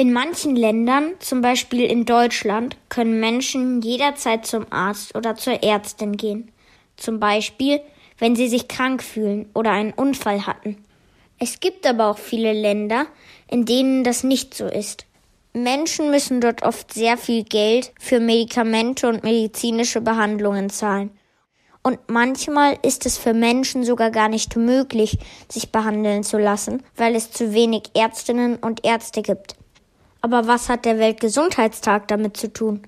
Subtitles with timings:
[0.00, 6.16] In manchen Ländern, zum Beispiel in Deutschland, können Menschen jederzeit zum Arzt oder zur Ärztin
[6.16, 6.52] gehen.
[6.96, 7.80] Zum Beispiel,
[8.16, 10.84] wenn sie sich krank fühlen oder einen Unfall hatten.
[11.40, 13.06] Es gibt aber auch viele Länder,
[13.48, 15.04] in denen das nicht so ist.
[15.52, 21.10] Menschen müssen dort oft sehr viel Geld für Medikamente und medizinische Behandlungen zahlen.
[21.82, 25.18] Und manchmal ist es für Menschen sogar gar nicht möglich,
[25.50, 29.56] sich behandeln zu lassen, weil es zu wenig Ärztinnen und Ärzte gibt.
[30.20, 32.82] Aber was hat der Weltgesundheitstag damit zu tun?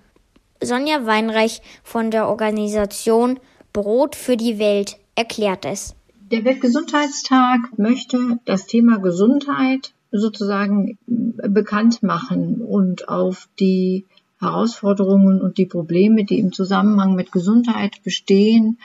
[0.62, 3.39] Sonja Weinreich von der Organisation
[3.73, 5.95] Brot für die Welt erklärt es.
[6.30, 14.06] Der Weltgesundheitstag möchte das Thema Gesundheit sozusagen bekannt machen und auf die
[14.41, 18.78] Herausforderungen und die Probleme, die im Zusammenhang mit Gesundheit bestehen,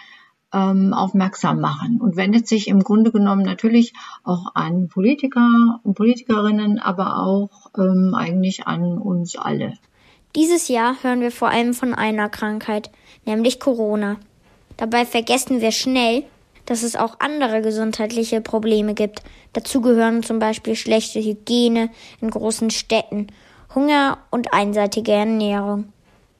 [0.54, 6.80] ähm, aufmerksam machen und wendet sich im Grunde genommen natürlich auch an Politiker und Politikerinnen,
[6.80, 9.74] aber auch ähm, eigentlich an uns alle.
[10.36, 12.92] Dieses Jahr hören wir vor allem von einer Krankheit,
[13.26, 14.18] nämlich Corona.
[14.78, 16.24] Dabei vergessen wir schnell,
[16.66, 19.24] dass es auch andere gesundheitliche Probleme gibt.
[19.54, 21.90] Dazu gehören zum Beispiel schlechte Hygiene
[22.22, 23.28] in großen Städten,
[23.74, 25.94] Hunger und einseitige Ernährung.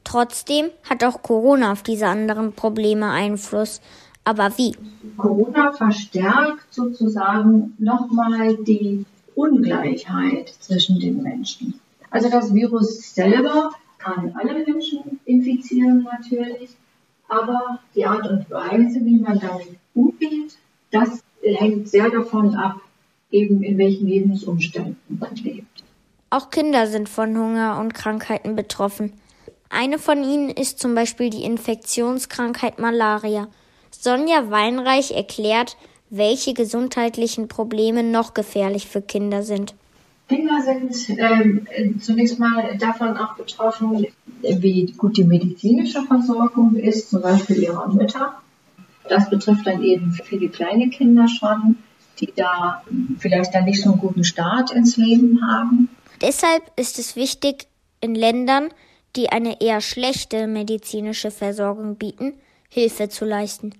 [0.06, 3.82] Trotzdem hat auch Corona auf diese anderen Probleme Einfluss.
[4.24, 4.76] Aber wie?
[5.18, 11.80] Corona verstärkt sozusagen nochmal die Ungleichheit zwischen den Menschen.
[12.10, 16.70] Also das Virus selber kann alle Menschen infizieren natürlich,
[17.28, 20.58] aber die Art und Weise, wie man damit umgeht,
[20.92, 22.80] das hängt sehr davon ab,
[23.32, 25.84] eben in welchen Lebensumständen man lebt.
[26.30, 29.14] Auch Kinder sind von Hunger und Krankheiten betroffen.
[29.76, 33.50] Eine von ihnen ist zum Beispiel die Infektionskrankheit Malaria.
[33.92, 35.76] Sonja Weinreich erklärt,
[36.10, 39.76] welche gesundheitlichen Probleme noch gefährlich für Kinder sind.
[40.30, 41.68] Kinder sind ähm,
[42.00, 44.08] zunächst mal davon auch betroffen,
[44.42, 48.40] wie gut die medizinische Versorgung ist, zum Beispiel ihrer Mütter.
[49.10, 51.80] Das betrifft dann eben viele kleine Kinder schon,
[52.22, 52.82] die da
[53.20, 55.90] vielleicht dann nicht so einen guten Start ins Leben haben.
[56.22, 57.68] Deshalb ist es wichtig,
[58.00, 58.70] in Ländern,
[59.16, 62.40] die eine eher schlechte medizinische Versorgung bieten,
[62.70, 63.74] Hilfe zu leisten.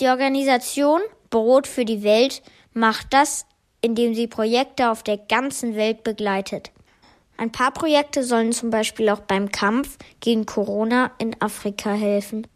[0.00, 1.00] Die Organisation
[1.30, 3.46] Brot für die Welt macht das,
[3.80, 6.70] indem sie Projekte auf der ganzen Welt begleitet.
[7.36, 12.46] Ein paar Projekte sollen zum Beispiel auch beim Kampf gegen Corona in Afrika helfen.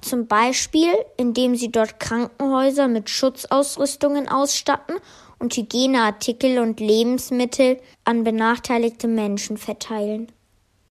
[0.00, 4.96] Zum Beispiel, indem sie dort Krankenhäuser mit Schutzausrüstungen ausstatten
[5.38, 10.30] und Hygieneartikel und Lebensmittel an benachteiligte Menschen verteilen.